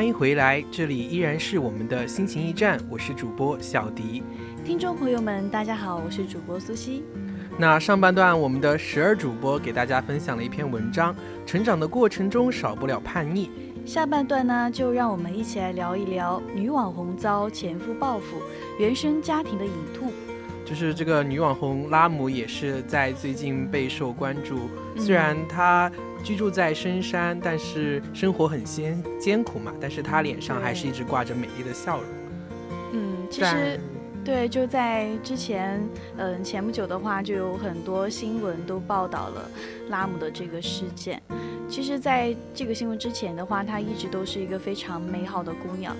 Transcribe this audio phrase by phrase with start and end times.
[0.00, 4.22] 欢迎回来，这里依然是我们的心情驿站，我是主播小迪。
[4.64, 7.04] 听众朋友们，大家好，我是主播苏西。
[7.58, 13.50] 那上半段，我们的十二主播给大家分享了一篇文章，成长的过程中少不了叛逆。
[13.84, 18.40] 下半段呢，就让我们一起来聊一聊女网红遭前夫报复，
[18.78, 20.10] 原生家庭的隐吐。
[20.70, 25.90] 就是这个女网红拉姆也是在最近备受关注，虽然她
[26.22, 32.06] 居住在深山，但是生活很艰艰苦嘛，但是她脸上还是一直挂着美丽的笑容。
[32.92, 33.80] 嗯，其实。
[34.22, 35.80] 对，就在之前，
[36.18, 39.50] 嗯，前不久的话，就有很多新闻都报道了
[39.88, 41.20] 拉姆的这个事件。
[41.70, 45.96] 其实，在这个新闻之前的话，她一直都是一个非常美好的姑娘。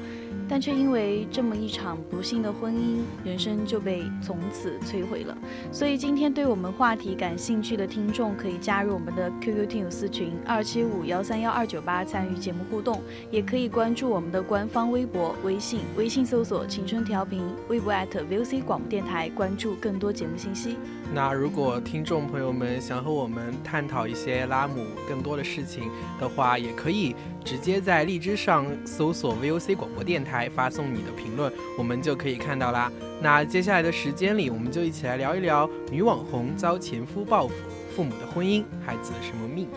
[0.53, 5.39] 但却因为这么一场不幸的婚姻，人生就被从此摧毁了。
[5.71, 20.77] 所以今天对我们话题感兴趣的听众，可以加入我们的 QQ 听友私群二七五幺三幺二九八参与节目互动，也可以关注我们的官方微博、微信，微信搜索“青春调频”，微博 @VOC 广播电台，关注更多节目信息。
[21.13, 25.91] 那如果听众朋友们想和我们探讨一些拉姆更多的事情
[26.21, 30.49] 的话，也可以直接在荔枝上搜索 VOC 广播电台。
[30.49, 32.93] 发送你的评论，我们就可以看到啦。
[33.21, 37.55] 那接下来的时间里，我们就一起来聊一聊女网红遭前夫报复，
[37.95, 39.69] 父母的婚姻，孩子的什么命？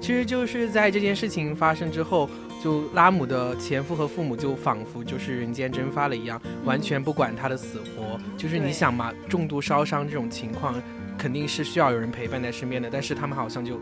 [0.00, 2.28] 其实就是在这件事情发生之后，
[2.62, 8.20] 就拉姆的前夫和父母就仿佛就是人间蒸发了一样，完全不管他的死活。
[8.36, 10.74] 就是你想嘛，重度烧伤这种情况，
[11.16, 13.80] 肯定是需要有人陪伴在身边的，但是他们好像就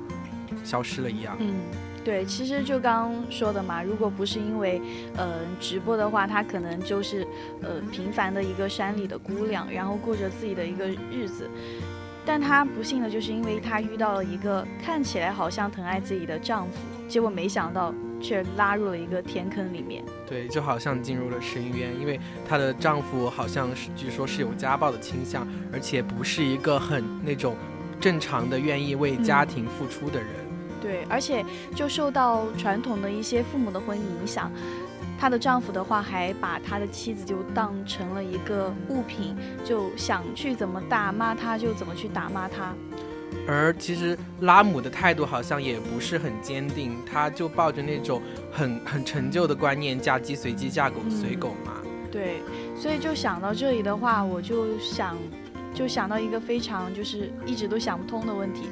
[0.65, 1.37] 消失了一样。
[1.41, 1.55] 嗯。
[2.05, 4.81] 对，其实就刚说的嘛，如果不是因为，
[5.15, 7.27] 呃，直播的话，她可能就是，
[7.61, 11.51] 呃，平凡的一个山里的姑娘，然后过着自己的一个日子。
[12.25, 16.79] 但她不幸的就是因为她遇到了一个看起来好像疼爱自己的丈夫，
[17.09, 20.05] 结果没想到却拉入了一个天坑里面。
[20.27, 22.19] 对，就好像进入了深渊，因为
[22.49, 27.57] 她的丈夫好像是据说是有家暴的倾向，而且不是一个很那种
[28.01, 30.29] 正常的愿意为家庭付出的人。
[30.81, 34.51] 对，而且就受到传统的一些父母的婚姻影响，
[35.19, 42.73] 她的丈夫的话还把他的妻子就当成了一个物品，就想去怎么打骂她就怎么去打骂她。
[43.49, 48.21] 而其实拉姆的态度好像也不是很坚定，他就抱着那种
[48.53, 51.73] 很很陈旧的观念，嫁鸡随鸡，嫁狗随狗嘛。
[52.13, 52.43] 对，
[52.77, 55.17] 所以就想到这里的话，我就想。
[55.75, 58.63] 就想到一个非常就是一直都想不通的问题，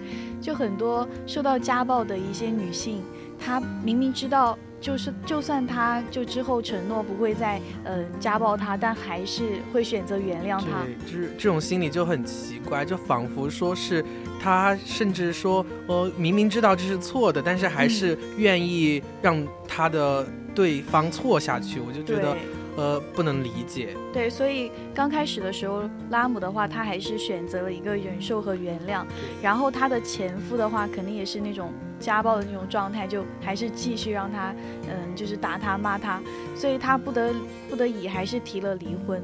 [0.40, 3.04] 就很多受到家暴的一些女性，
[3.38, 10.84] 她明明知道就是就算他就之后承诺不会再嗯家暴他，但还是会选择原谅他。
[10.84, 14.04] 对，就是这种心理就很奇怪，就仿佛说是
[14.40, 21.80] 他甚至说呃明明知道这是错的，但是还是愿意让他的对方错下去。
[21.80, 22.36] 我就觉得。
[22.78, 23.96] 呃，不能理解。
[24.12, 29.02] 对，所以刚开始的时候，拉姆的话，他还是选择了一个忍受和原谅。
[29.40, 34.54] 然后他的前夫的话，肯定也是那种家暴的那种状态，就还是继续让他，
[34.88, 36.20] 嗯，就是打他骂他。
[36.54, 37.34] 所以他不得
[37.68, 39.22] 不得已还是提了离婚。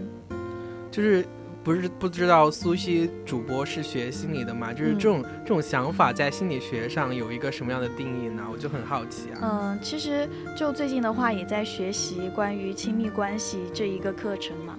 [0.91, 1.25] 就是。
[1.65, 4.73] 不是不知道苏西主播是学心理的吗？
[4.73, 8.43] 就是这种这种想法在心理学上有一个什么样的定义呢？
[8.53, 9.39] 我就很好奇啊。
[9.43, 14.77] 嗯，其实就最近的话也在学习关于亲密关系这一个课程嘛。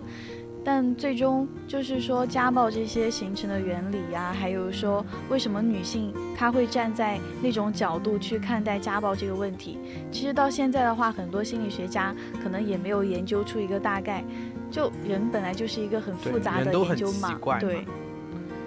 [0.63, 9.77] 但最终就是说家暴这些形成的原理呀，还有说为什么女性她会站在那种角度去看待家暴这个问题，
[10.11, 14.23] 其实到现在的话，很多心理学家可能也没有研究出一个大概。
[14.71, 17.85] 就人本来就是一个很复杂的研究嘛，对，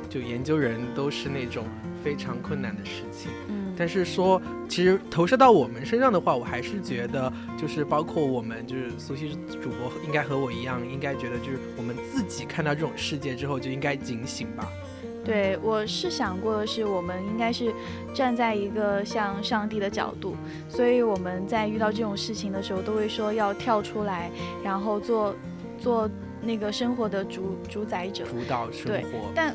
[0.09, 1.65] 就研究人都是那种
[2.05, 3.29] 非常困难的事情。
[3.77, 14.69] 嗯，但是说，其实投射到我们身上的话，我还是觉得，就是包括我们，就是苏西主播，应该和我一样，应该觉得，就是我们自己看到这种世界之后，就应该警醒吧。
[15.25, 17.73] 对，我是想过的是，我们应该是
[18.15, 20.37] 站在一个像上帝的角度，
[20.69, 24.31] 所以我们在遇到这种事情的时候，都会说要跳出来，
[24.63, 25.35] 然后做
[25.81, 26.09] 做
[26.41, 29.33] 那个生活的主主宰者，主导生活。
[29.35, 29.53] 但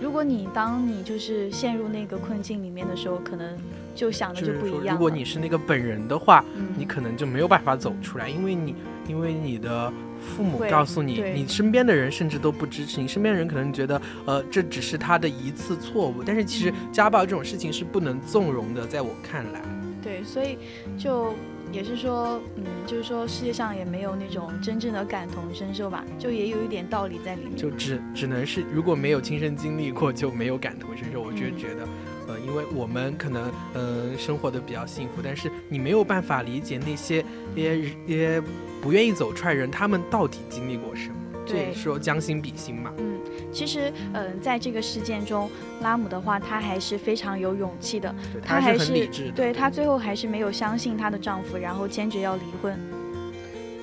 [0.00, 3.56] 如果你当你就是陷入那个困境里面的时候，可能
[3.94, 4.94] 就想的就不一样。
[4.94, 6.44] 如果你是那个本人的话，
[6.76, 8.74] 你可能就没有办法走出来，因为你
[9.06, 9.92] 因为你的。
[10.20, 13.06] 父母告诉你，你身边的人甚至都不支持你。
[13.06, 16.24] 身边的人可能觉得，呃，这只是他的一次错误。
[16.26, 19.60] 但是其实家暴这种事情是不能纵容的，在我看来。
[20.02, 20.58] 对，所以
[20.98, 21.34] 就
[21.72, 27.56] 也是说，嗯，就是说世界上也没有那种真正的感同身受吧，就也有一点道理在里面。
[27.56, 31.20] 就只只能是如果没有亲身经历过，就没有感同身受。
[31.20, 31.88] 我就觉得，
[32.28, 37.24] 呃，因为我们可能，嗯，生活的比较幸福，但是你没有办法理解那些
[37.54, 38.42] 也也。
[38.80, 41.14] 不愿意走出来人，他们到底经历过什么？
[41.44, 42.92] 对，说将心比心嘛。
[42.98, 43.18] 嗯，
[43.52, 45.50] 其实，嗯，在这个事件中，
[45.80, 48.14] 拉姆的话，她还是非常有勇气的。
[48.44, 49.30] 她还是理智。
[49.32, 52.78] 对她最后还是没有相信她的丈夫，然后坚决要离婚。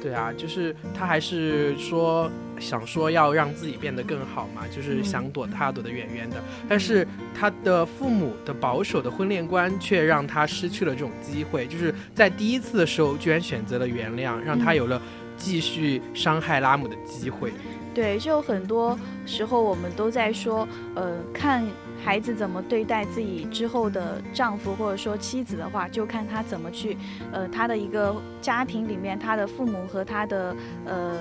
[0.01, 2.29] 对啊，就是她还是说
[2.59, 6.35] 想说要让自己变得更好嘛，就是想躲她躲得远远的。
[6.69, 15.01] 但是她的父母的保守的婚恋观却让她失去了这种机会，就是在第一次的时候居然选择了原谅，让她有了
[15.37, 17.51] 继续伤害拉姆的机会。
[17.95, 21.63] 对，就很多时候我们都在说，呃，看。
[22.03, 26.95] 孩子怎么对待自己之后的丈夫或者说妻子的话，就看他怎么去，
[27.31, 30.55] 呃，他的一个家庭里面，他的父母和他的
[30.85, 31.17] 呃，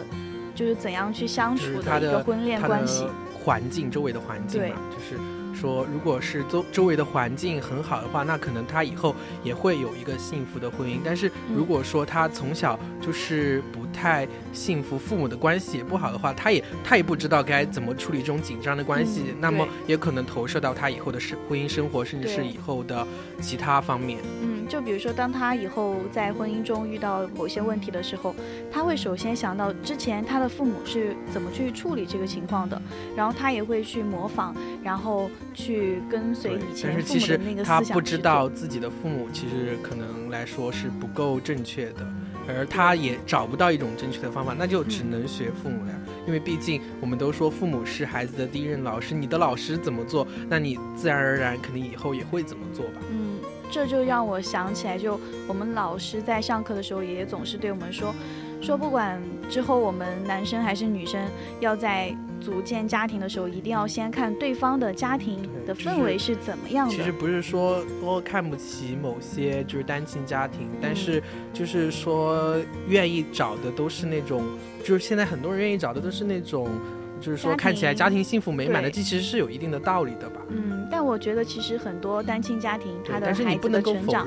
[0.54, 5.18] 就是怎样去相处的一个婚恋关系，环境周围的环境嘛，就是。
[5.54, 10.98] 说，如果是周周围的环境很好的话，那可能他以后也会有一个幸福的婚姻。
[11.04, 23.06] 但是如果说他从小就是不太幸福，父母的关系也不好的话，他也他也不知道该怎么处理这种紧张的关系，那么也可能投射到他以后的生婚姻生活，甚至是以后的
[23.40, 24.18] 其他方面。
[24.42, 28.34] 嗯，就比如说，当他以后在婚姻中遇到某些问题的时候，
[28.70, 32.82] 他会首先想到之前他的父母是怎么去处理这个情况的，
[33.16, 34.52] 然后他也会去模仿，
[34.82, 35.30] 然后。
[35.56, 37.84] 去跟随以前父母的那个思想。
[37.84, 42.04] 他不知道自己的父母其实可能来说是不够正确的，
[42.48, 45.92] 而他也找不到一种正确的方法，那就只能学父母了。
[46.26, 53.00] 因为毕竟我们都说父母是孩子的第一任老师，你的老师怎么做，那你自然而然肯定以后也会怎么做吧。
[53.10, 53.38] 嗯，
[53.70, 58.14] 这就让我想起来，就我们老师在上课的时候也总是对我们说，
[58.60, 59.20] 说不管
[59.50, 61.22] 之后我们男生还是女生，
[61.60, 62.16] 要在。
[62.44, 66.94] 组建家庭的时候，一定要先看对方的家庭的氛围是怎么样的。
[66.94, 71.22] 其实不是说多看不起某些就是单亲家庭，但是
[71.54, 72.56] 就是说
[72.86, 74.44] 愿意找的都是那种，
[74.84, 76.68] 就是现在很多人愿意找的都是那种，
[77.18, 80.42] 就是说看起来家庭幸福美满的，这其实是有一定的道理的吧。
[80.50, 84.26] 嗯，但我觉得其实很多单亲家庭他的孩子的成长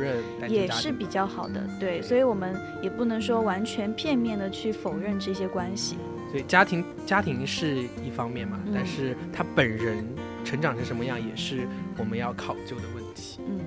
[0.50, 5.98] 也是比较好的，对，所以我们也不能说完全片面的去否认这些关系。
[6.30, 10.06] 所以家庭家庭是一方面嘛，但是他本人
[10.44, 13.40] 成长成什么样，也是我们要考究的问题。
[13.48, 13.60] 嗯。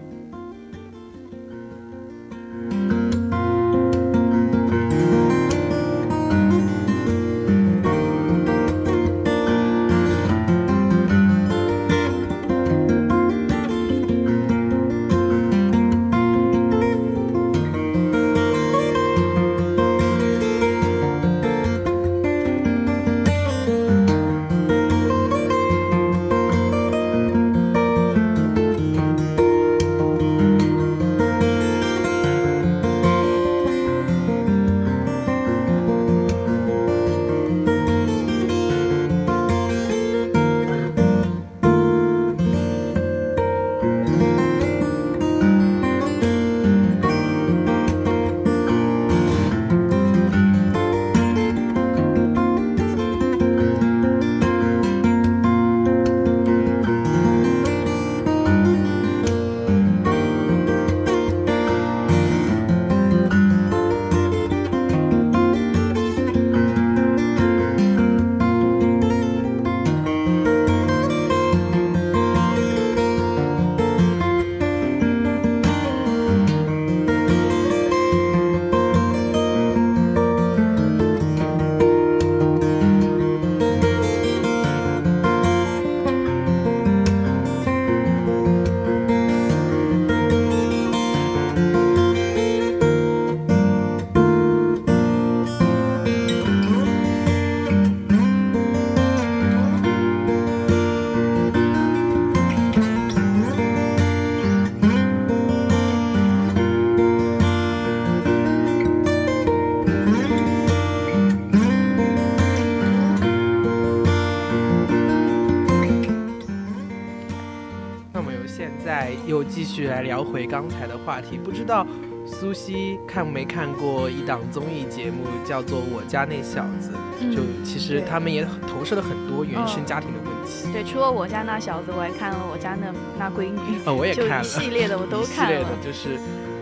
[119.51, 121.85] 继续来聊回刚才的话题，不知道
[122.25, 126.93] 苏西看没看过一档综艺节目，叫做《我家那小子》，
[127.35, 130.73] 就其实他们也投射了很多原生家庭的问题。
[130.73, 133.59] 对，除了我家那小子，我还看了我家那那闺女。
[133.85, 134.45] 哦，我也看了。
[134.45, 135.59] 一系列的我都看了。
[135.59, 136.17] 系列的就是，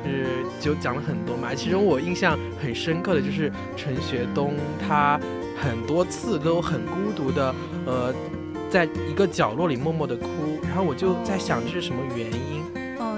[0.04, 0.10] 呃，
[0.58, 1.54] 就讲了很多嘛。
[1.54, 5.20] 其中我印象很深刻的就是陈学冬，他
[5.60, 7.54] 很多次都很孤独的，
[7.84, 8.14] 呃。
[8.70, 10.28] 在一个角落里默默的哭，
[10.64, 12.62] 然后我就在想这是什么原因？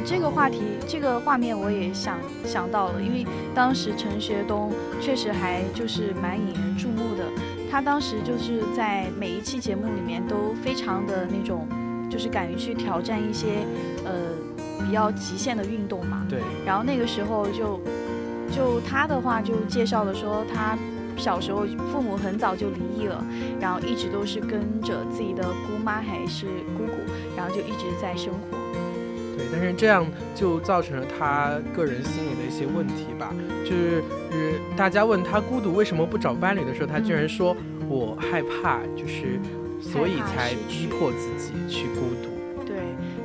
[0.00, 7.24] 嗯，这个话题，这个画面我也想想到了，因为当时陈学冬确实还就是蛮引人注目的，
[7.70, 11.66] 他当时就是在每一期节目里面都非常的那种，
[12.10, 13.66] 就是敢于去挑战一些
[14.04, 14.12] 呃
[14.84, 16.26] 比较极限的运动嘛。
[16.28, 16.40] 对。
[16.64, 17.80] 然后那个时候就
[18.50, 20.76] 就他的话就介绍了说他。
[21.16, 23.22] 小时候父母很早就离异了，
[23.60, 26.46] 然后一直都是跟着自己的姑妈还是
[26.78, 26.92] 姑姑，
[27.36, 28.56] 然后就一直在生活。
[29.50, 33.34] 对，但是这样就造成了他个人心理的一些问题吧。
[33.64, 37.56] 就是，是大家问他孤独为什么不找伴侣的时候，他居然说
[37.88, 39.38] ：“我害怕，就是
[39.80, 42.30] 所以才逼迫自己去孤独。”
[42.64, 42.76] 对，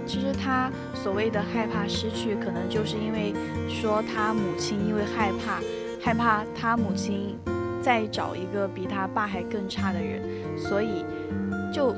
[0.06, 3.34] 其实他所谓的害怕失去，可能就是因为
[3.70, 5.62] 说他母亲因为害怕，
[6.02, 7.38] 害怕他母亲。
[7.82, 10.20] 再找一个比他爸还更差的人，
[10.58, 11.06] 所以
[11.72, 11.96] 就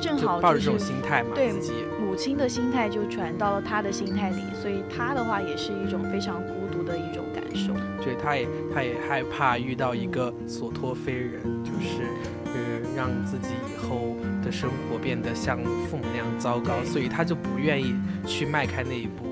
[0.00, 1.30] 正好就是这种心态嘛。
[1.34, 1.52] 对，
[2.00, 7.72] 母亲的心态就传到了他的心态里，所以他的话也是一种非常孤独的一种感受。
[8.02, 12.02] 对，他也他也害怕遇到一个所托非人，就是
[12.46, 17.94] 呃让自己以后的生活变得像父母那样糟糕，所以他就不愿意
[18.26, 19.24] 去迈开那一步。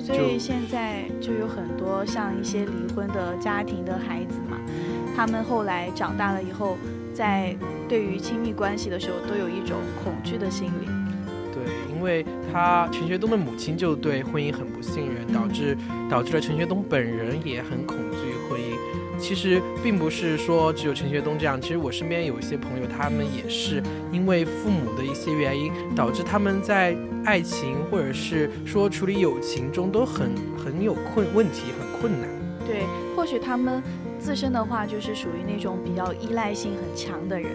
[0.00, 4.58] 所以现在就有很多像一些离婚的家庭的孩子嘛。
[5.16, 6.76] 他们后来长大了以后，
[7.14, 7.56] 在
[7.88, 10.86] 对于亲密关系的时候，都有一种恐惧的心理。
[11.52, 11.62] 对，
[11.94, 15.76] 因为他陈学冬的母亲就对婚姻很不信任，导致
[16.10, 18.16] 导致了陈学冬本人也很恐惧
[18.50, 18.74] 婚姻。
[19.16, 23.80] 其实并不是说只有陈学冬这样，其实我身边有一些朋友，他们也是
[24.10, 32.28] 因为父母的一些原因，导致他们在爱情或者是说处理友情中都很很有困问题，很困难。
[32.66, 32.82] 对，
[33.14, 33.80] 或许他们。
[34.24, 37.52] 自身的话就是属于那种比较依赖性很强的人，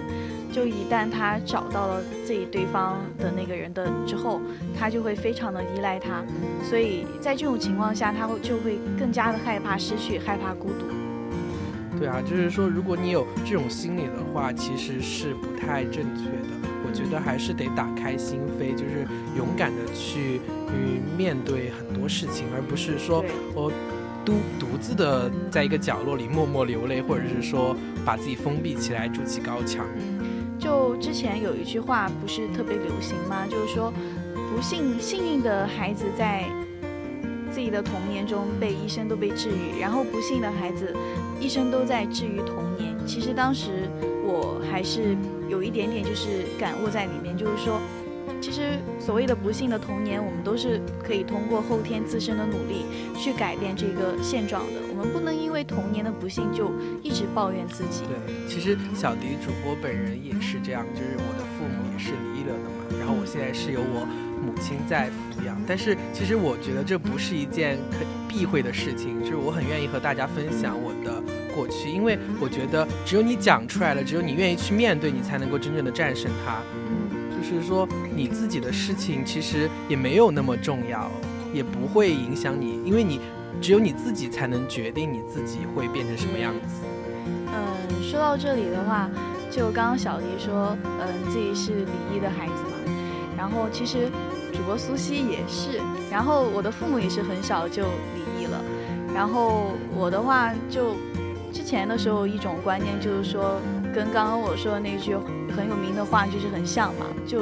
[0.52, 4.40] 就一旦他找到了自己对方的那个人的之后，
[4.78, 6.24] 他就会非常的依赖他，
[6.64, 10.86] 所以在这种情况下，他会就会更加的害怕失去，害怕孤独。
[11.98, 16.70] 对啊，就是说，如果你有这种心理的话，其实是不太正确的。
[16.88, 23.72] 我觉得还是得打开心扉，就是勇敢的去去面对很多事情，而不是说我。
[24.59, 29.86] 独自的在一个角落里默默流泪，或者是说把自己封闭起来筑起高墙。
[30.57, 33.45] 就之前有一句话不是特别流行吗？
[33.50, 33.93] 就是说，
[34.33, 36.43] 不幸幸运的孩子在
[37.51, 40.93] 自己的童年中被一生都被治愈，然后不幸的孩子
[41.39, 42.95] 一生都在治愈童年。
[43.05, 43.89] 其实当时
[44.24, 45.15] 我还是
[45.48, 47.79] 有一点点就是感悟在里面，就是说。
[48.41, 54.81] 其实所谓的不幸的童年，我们都是可以通过后天自身的努力去改变这个现状的。
[54.89, 58.03] 我们不能因为童年的不幸就一直抱怨自己。
[58.03, 62.98] 对，其实小迪主播本人也是这样，就是我的父母也是离异了的嘛。
[63.00, 64.05] 然后我现在是由我
[64.41, 71.22] 母亲在抚养，但是其实我觉得这不是一件可避讳的事情，就是我很愿意和大家分享我的
[71.55, 76.62] 过去，因为我觉得只有你讲出来了，只有你愿意去面对，你才能够真正的战胜它。
[77.41, 81.10] 就是说，你自己的事情其实也没有那么重要，
[81.53, 83.19] 也不会影响你，因为你
[83.62, 86.84] 只有你自己才能决定你自己会变成什么样子。
[87.25, 89.10] 嗯，说到这里的话，
[89.50, 92.93] 就刚刚小迪说，嗯，自己是离异的孩子嘛，
[93.38, 94.10] 然后其实
[94.53, 95.81] 主播苏西也是，
[96.12, 97.84] 然后我的父母也是很小就
[98.15, 98.62] 离异了，
[99.13, 100.96] 然后我的话就
[101.51, 103.60] 之前的时候一种观念就是说。
[103.91, 105.15] 跟刚刚我说的那句
[105.51, 107.39] 很有名的话就是很像嘛，就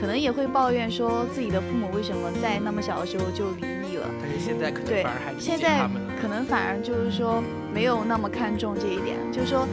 [0.00, 4.08] 可能也会抱怨说自己的父母为什么在那么小的时候就离异了。
[4.20, 5.88] 但是现在可能反而还现在
[6.20, 7.42] 可能反而就是说
[7.72, 9.66] 没有那么看重这一点，就是说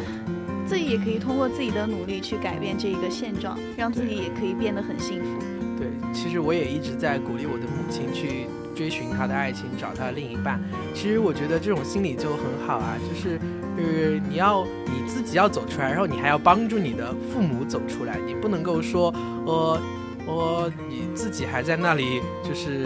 [0.66, 5.40] 自己也可以通过自己的努力去改变这一个现状，让自己也可以变得很幸福。
[5.78, 10.62] 对，其实我也一直在鼓励我的母亲去追寻她的爱情，找她的另一半。
[10.94, 13.40] 其实我觉得这种心理就很好啊，就是。
[13.80, 18.20] 是你要你自己要走出来，然后你还要帮助你的父母走出来。
[18.26, 19.14] 你不能够说，
[19.46, 19.80] 呃，
[20.26, 22.86] 我你自己还在那里就是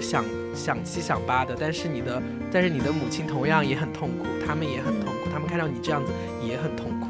[0.00, 0.24] 想
[0.54, 6.12] 想七想八的，但是你的但是你的母亲同样也很痛苦，他们也很痛苦，他们看到你这样子
[6.46, 7.01] 也很痛苦。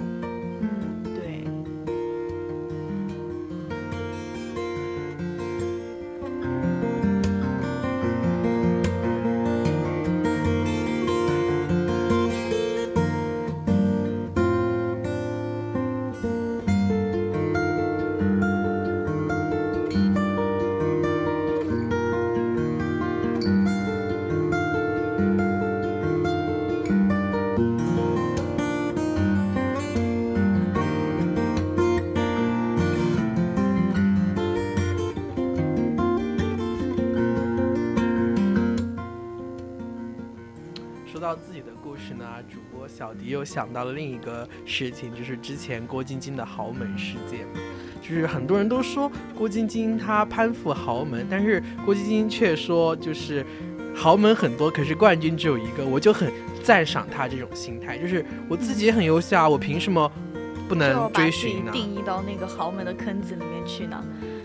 [42.03, 47.47] 自己的故事呢，主播小迪又想到了另一个事情，就是之前郭晶晶的豪门事件。
[48.01, 53.47] 就是很多人都说郭晶晶她攀附豪门，但是郭晶晶却说就是
[53.95, 55.85] 豪门很多，可是冠军只有一个。
[55.87, 56.31] 我就很
[56.65, 60.11] 赞赏她这种心态，就是我自己也很优秀啊，我凭什么
[60.69, 61.71] 不能追寻呢？
[61.73, 64.03] 定义到那个豪门的坑子里面去呢？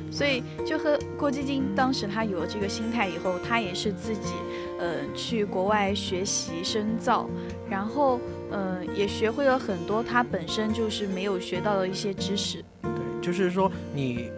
[0.09, 4.33] 所以就和郭晶晶当时她有了这个心态以后，她也是自己
[4.79, 7.27] 呃去国外学习深造，
[7.69, 8.19] 然后
[8.51, 12.63] 呃也学会了很多他本身就是没有学到的一些知识。
[12.81, 14.31] 对就是说，你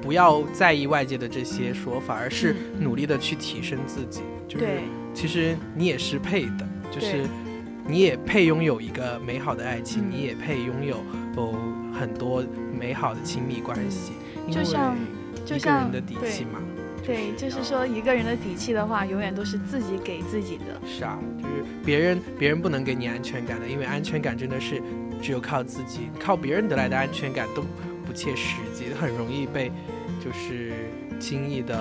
[0.00, 4.22] 不要在意外界的这些说法，而是努力的去提升自己。
[4.48, 4.66] 就是
[5.12, 7.26] 其实你也是配的，就是
[7.86, 10.96] 你也配拥有一个美好的爱情，你也配拥有
[11.36, 11.54] 哦
[11.98, 12.44] 很多
[12.78, 14.12] 美好的亲密关系。
[14.50, 14.96] 就像
[15.44, 16.60] 就像人的底气嘛。
[17.06, 20.80] 对，就是说一个人的底气的话，永远都是自己给自己的。
[20.86, 24.82] 是啊，就是别人别人不能给你安全感的，因为安全感真的是
[25.22, 27.64] 只有靠自己，靠别人得来的安全感都。
[28.06, 29.68] 不切实际，很容易被
[30.24, 30.72] 就是
[31.18, 31.76] 轻易的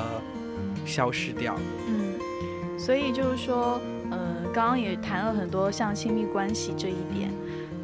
[0.83, 1.55] 消失掉。
[1.87, 4.17] 嗯，所以就是说，呃，
[4.51, 7.29] 刚刚也谈了很多像亲密关系这一点。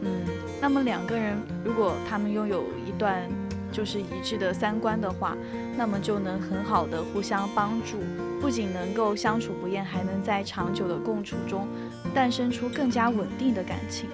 [0.01, 0.25] 嗯，
[0.59, 3.29] 那么两个人如果他们拥有一段
[3.71, 5.35] 就是一致的三观的话，
[5.77, 7.97] 那么就能很好的互相帮助，
[8.41, 11.67] 不仅能够相处不厌，还能在长久的共处中
[12.13, 14.09] 诞生出更加稳定的感情。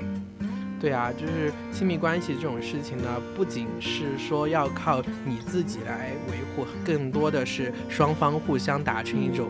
[0.80, 9.50] 对啊，就是亲密关系这种事情呢，不仅是说要靠你自己来维护，更多的是双方互相达成一种，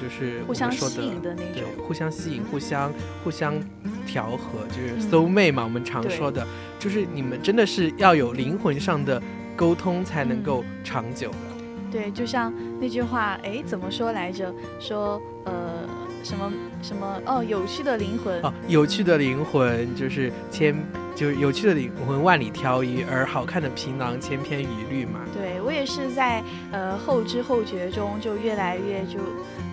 [0.00, 2.92] 就是互相吸引的那种，对，互相吸引，互相
[3.24, 3.54] 互相
[4.06, 6.46] 调和，就是 soul mate 嘛，我们常说的，
[6.78, 9.20] 就是你们真的是要有灵魂上的
[9.58, 11.36] 沟通才能够长久的。
[11.90, 14.54] 对，就像那句话，哎，怎么说来着？
[14.80, 15.52] 说，呃。
[16.24, 20.74] 什么什么哦，有趣的灵魂哦，有趣的灵魂就是千，
[21.14, 25.20] 就是有趣的灵魂万里挑一，而好看的皮囊千篇一律嘛。
[25.32, 26.42] 对我也是在
[26.72, 29.20] 呃后知后觉中就越来越就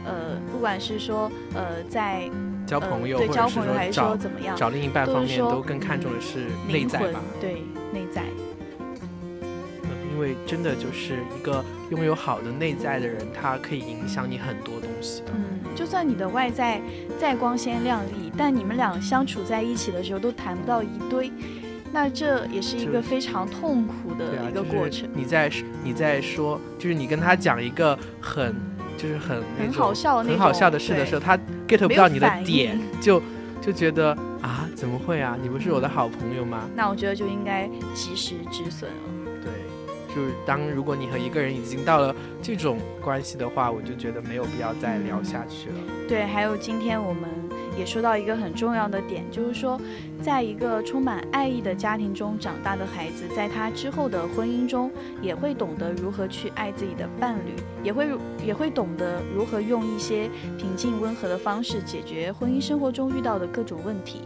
[0.06, 2.30] 呃，不管是说呃在
[2.68, 7.20] 交朋友，对交朋友还是说怎么样，找另一半方面都更看重的是内在吧？
[7.42, 8.22] 对内在。
[10.26, 15.28] 因为真的就是一个拥有好的内在的人，他可以影响你很多东西的。
[15.36, 16.82] 嗯，就算你的外在
[17.20, 21.32] 再光鲜亮丽，但你们俩相处在一起的时候都谈不到一堆，
[21.94, 25.08] 那这也是一个非常痛苦的一个过程。
[25.14, 25.52] 你在
[25.84, 28.56] 你在说，就是你跟他讲一个很
[28.98, 33.22] 就是很很好笑很好笑的事的时候，他 get 不到你的点，就
[33.62, 34.10] 就觉得
[34.42, 35.38] 啊，怎么会啊？
[35.40, 36.68] 你不是我的好朋友吗？
[36.76, 39.15] 那我觉得就应该及时止损了。
[40.16, 45.76] 就是当如果你和一个人已经到了这种关系的话，我就觉得没有必要再聊下去了。
[46.08, 47.30] 对，还有今天我们
[47.78, 49.78] 也说到一个很重要的点，就是说，
[50.22, 54.90] 在一个充满爱意的家庭中长大的孩子，在他之后的婚姻中，
[55.22, 58.08] 也会懂得如何去爱自己的伴侣，也会
[58.46, 64.22] 也会懂得如何用一些平静温和的方式解决婚姻生活中遇到的各种问题。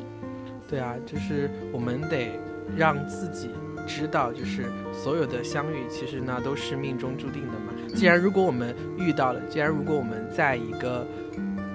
[0.70, 2.40] 对啊，就是我们得
[2.78, 3.50] 让自己。
[3.90, 7.74] 知道，就是所有的相遇，其实呢都是命中注定的嘛。
[7.96, 11.06] 既然如果我们遇到了，既然如果我们在一个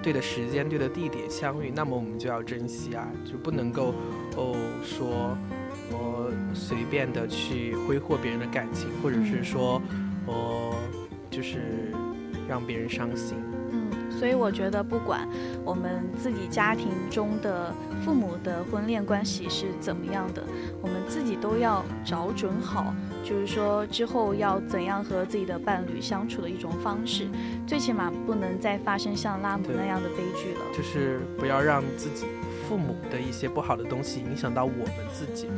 [0.01, 3.93] 对的时间、对的地点相遇，那么我们就要珍惜啊，就不能够
[4.37, 5.37] 哦说，
[5.91, 9.83] 我随便的去挥霍别人的感情，或者是说，
[10.25, 10.73] 我
[11.31, 11.59] 就是
[12.49, 13.37] 让别人伤心。
[14.25, 15.29] 所以我觉得，不管
[15.67, 20.43] 我们自己家庭中的父母的婚恋关系是怎么样的，
[20.81, 27.29] 我们自己都要找准好，就是说之后要怎样和自己的伴侣相处的一种方式，
[27.67, 30.61] 最起码不能再发生像拉姆那样的悲剧了。
[30.75, 32.25] 就是不要让自己
[32.67, 35.49] 父母的一些不好的东西影响到我们自己，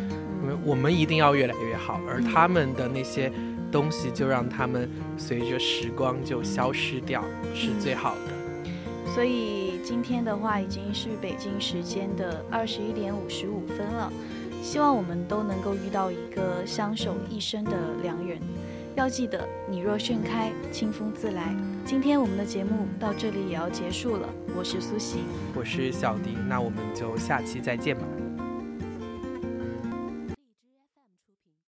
[0.43, 3.33] 因为我们一定要越来越好，而他们的那些
[3.71, 7.23] 东西就让他们随着时光就消失掉，
[7.55, 8.36] 是最好的。
[9.17, 14.13] 所以今天的话已经是北京时间的二十一点五十五分了，
[14.63, 18.39] 希望我们都能够遇到一个相守一生的良人。
[18.95, 21.57] 要记得，你若盛开，清风自来。
[21.83, 25.21] 今天我们的节目到这里也要结束了，我是苏西，
[25.55, 28.03] 我是小迪，那我们就下期再见吧。